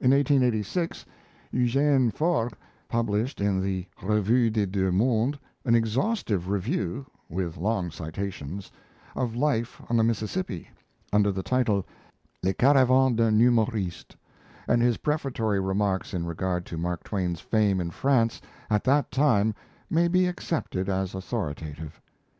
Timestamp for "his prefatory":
14.82-15.58